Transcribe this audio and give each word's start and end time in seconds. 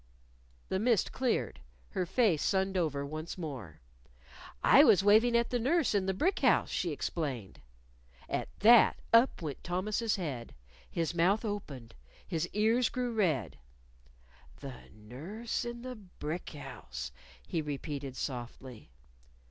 The 0.69 0.79
mist 0.79 1.11
cleared. 1.11 1.59
Her 1.89 2.07
face 2.07 2.41
sunned 2.41 2.75
over 2.75 3.05
once 3.05 3.37
more. 3.37 3.81
"I 4.63 4.83
was 4.83 5.03
waving 5.03 5.37
at 5.37 5.51
the 5.51 5.59
nurse 5.59 5.93
in 5.93 6.07
the 6.07 6.13
brick 6.15 6.39
house," 6.39 6.71
she 6.71 6.89
explained. 6.91 7.61
At 8.27 8.49
that, 8.61 8.97
up 9.13 9.43
went 9.43 9.63
Thomas's 9.63 10.15
head. 10.15 10.55
His 10.89 11.13
mouth 11.13 11.45
opened. 11.45 11.93
His 12.27 12.47
ears 12.51 12.89
grew 12.89 13.13
red. 13.13 13.59
"The 14.59 14.85
nurse 14.91 15.65
in 15.65 15.83
the 15.83 15.95
brick 15.97 16.49
house!" 16.49 17.11
he 17.45 17.61
repeated 17.61 18.15
softly. 18.15 18.89